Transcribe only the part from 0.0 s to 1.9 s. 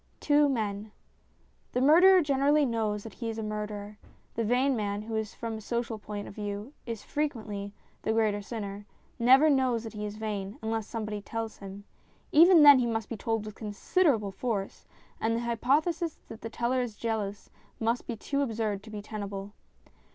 VI TWO MEN THE